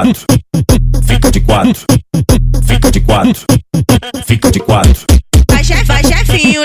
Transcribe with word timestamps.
quatro, 0.00 0.24
fica 1.06 1.30
de 1.30 1.40
quatro, 1.40 1.84
fica 2.66 2.90
de 2.90 3.00
quatro, 3.00 3.44
fica 4.24 4.50
de 4.50 4.60
quatro. 4.60 5.04
Vai, 5.50 5.62
chefe, 5.62 5.84
vai 5.84 6.02
chefinho, 6.02 6.64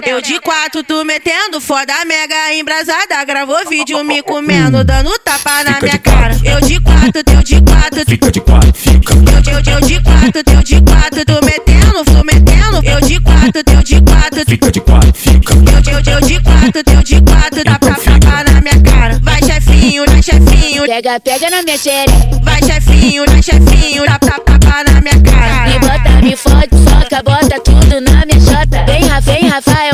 talento. 0.00 0.08
Eu 0.08 0.20
de 0.22 0.40
quatro, 0.40 0.82
tu 0.82 1.04
metendo 1.04 1.60
foda 1.60 1.92
mega 2.06 2.54
embrasada. 2.54 3.24
Gravou 3.26 3.68
vídeo 3.68 4.02
me 4.04 4.22
comendo, 4.22 4.82
dando 4.84 5.16
tapa 5.20 5.64
na 5.64 5.80
minha 5.80 5.98
cara. 5.98 6.36
Eu 6.44 6.60
de 6.60 6.80
quatro, 6.80 7.24
teu 7.24 7.42
de 7.42 7.60
quatro, 7.62 8.04
Fica 8.06 8.30
de 8.30 8.40
quatro, 8.40 8.72
fica. 8.74 9.14
eu, 9.14 9.52
eu, 9.52 9.74
eu 9.74 9.80
de 9.86 10.00
quatro, 10.02 10.44
teu 10.44 10.62
de 10.62 10.80
quatro, 10.82 11.24
tu 11.24 11.44
metendo, 11.44 12.04
tu 12.04 12.24
metendo. 12.24 12.58
Eu 12.84 13.00
de 13.00 13.20
quatro, 13.20 13.64
teu 13.64 13.82
de 13.82 14.00
quatro, 14.02 14.44
Fica 14.46 14.70
de 14.70 14.80
quatro, 14.80 15.12
fica. 15.14 15.54
eu, 15.54 15.92
eu, 15.92 16.14
eu 16.14 16.20
de 16.26 16.40
quatro, 16.42 16.84
teu 16.84 17.02
de 17.02 17.20
quatro, 17.22 17.64
dá 17.64 17.78
pra 17.78 17.94
tapa 17.94 18.44
na 18.50 18.60
minha 18.60 18.82
cara. 18.82 19.18
Vai 19.22 19.42
chefinho, 19.42 20.04
vai 20.06 20.22
chefinho, 20.22 20.84
Pega, 20.86 21.20
pega 21.20 21.50
na 21.50 21.62
minha 21.62 21.76
xereca. 21.78 22.12
vai 22.42 22.62
chefinho, 22.62 23.24
vai 23.26 23.42
chefinho, 23.42 24.04
dá 24.06 24.18
pra 24.18 24.38
tapa 24.38 24.84
na 24.84 25.00
minha 25.00 25.14
Me 25.16 25.22
cara. 25.22 25.78
bota, 25.80 26.10
me 26.22 26.36
fode, 26.36 26.68
soca, 26.84 27.22
bota 27.22 27.60
tudo 27.60 28.00
na 28.00 28.24
minha 28.26 28.40
chota. 28.40 28.84
Vem, 28.86 29.04
Rafa, 29.06 29.32
vem, 29.32 29.48
Rafael 29.48 29.87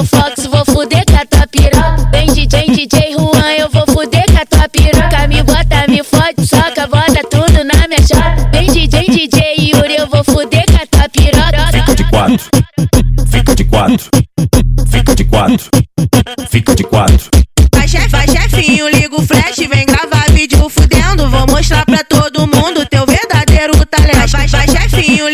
Vou 0.51 0.65
fuder 0.67 1.05
com 1.07 1.17
a 1.17 1.27
tua 1.27 1.47
piroca. 1.47 2.11
Vem, 2.13 2.27
DJ, 2.27 2.67
DJ 2.67 3.15
Juan, 3.15 3.53
eu 3.59 3.71
vou 3.71 3.87
fuder 3.87 4.25
com 4.27 4.39
a 4.39 4.47
tua 4.47 4.69
piroca. 4.69 5.27
Me 5.27 5.43
bota, 5.43 5.87
me 5.89 6.03
fode, 6.03 6.47
soca, 6.47 6.87
bota 6.87 7.23
tudo 7.31 7.65
na 7.65 7.89
minha 7.89 8.01
chota. 8.01 8.51
Vem, 8.53 8.67
DJ, 8.67 9.07
DJ 9.07 9.57
Yuri, 9.59 9.97
eu 9.97 10.07
vou 10.07 10.23
fuder 10.23 10.65
com 10.67 10.77
a 10.77 10.87
tua 10.87 11.09
piroca. 11.09 11.73
Fica 11.73 11.95
de 11.95 12.05
quatro, 12.05 12.51
fica 13.31 13.55
de 13.55 13.65
quatro, 13.65 14.11
fica 14.91 15.15
de 15.15 15.25
quatro, 15.25 15.71
fica 16.51 16.75
de 16.75 16.85
quatro. 16.85 17.31
Vai 17.75 17.89
chefe, 17.89 18.09
vai 18.09 18.29
chefinho, 18.29 18.89
liga 18.89 19.17
o 19.17 19.23
flash, 19.23 19.57
vem 19.57 19.87
gravar 19.87 20.31
vídeo 20.31 20.69
fudendo. 20.69 21.29
Vou 21.31 21.47
mostrar 21.49 21.85
pra 21.87 22.05
todo 22.05 22.41
mundo 22.41 22.87
teu 22.87 23.05
verdadeiro 23.07 23.73
talento. 23.87 24.31
Vai, 24.31 24.47
vai 24.47 24.69
chefinho, 24.69 25.29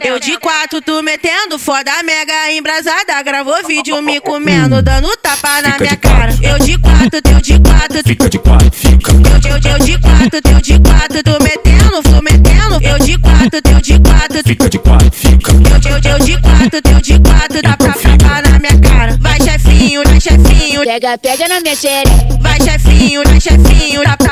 talento. 0.00 0.06
Eu 0.14 0.20
de 0.20 0.38
quatro, 0.38 0.80
tu 0.80 1.02
metendo 1.02 1.58
foda 1.58 1.90
mega 2.04 2.52
embrasada. 2.52 3.22
Gravou 3.24 3.66
vídeo 3.66 4.00
me 4.02 4.20
comendo, 4.20 4.80
dando 4.82 5.14
tapa 5.16 5.62
na 5.62 5.78
minha 5.78 5.96
cara. 5.96 6.34
Eu 6.42 6.58
de 6.58 6.78
quatro, 6.78 7.22
teu 7.22 7.40
de 7.40 7.58
quatro, 7.60 8.02
Fica 8.06 8.28
de 8.28 8.38
quatro, 8.38 8.70
fica. 8.72 9.12
eu, 9.12 9.50
eu, 9.50 9.72
eu 9.72 9.78
de 9.84 9.98
quatro, 9.98 10.42
teu 10.42 10.60
de 10.60 10.78
quatro, 10.80 11.22
tu 11.22 11.42
metendo, 11.42 12.02
tu 12.02 12.22
metendo. 12.22 12.56
Eu 12.82 12.98
de 12.98 13.18
quatro, 13.18 13.62
teu 13.62 13.80
de 13.80 13.98
quatro, 14.00 14.42
Fica 14.44 14.68
de 14.68 14.78
quatro, 14.78 15.10
fica. 15.12 15.52
eu, 15.52 16.10
eu, 16.10 16.18
eu 16.18 16.24
de 16.24 16.40
quatro, 16.40 16.82
teu 16.82 17.00
de 17.00 17.20
quatro, 17.20 17.62
dá 17.62 17.76
pra 17.76 17.92
tapa 17.92 18.42
na 18.48 18.58
minha 18.58 18.80
cara. 18.80 19.16
Vai 19.20 19.40
chefinho, 19.40 20.02
vai 20.04 20.20
chefinho, 20.20 20.82
Pega, 20.84 21.18
pega 21.18 21.48
na 21.48 21.60
minha 21.60 21.74
xereca. 21.76 22.10
vai 22.40 22.60
chefinho, 22.60 23.22
vai 23.24 23.40
chefinho, 23.40 24.02
dá 24.04 24.16
pra 24.16 24.25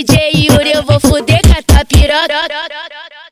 DJ, 0.00 0.39